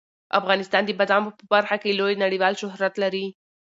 [0.39, 3.25] افغانستان د بادامو په برخه کې لوی نړیوال شهرت لري.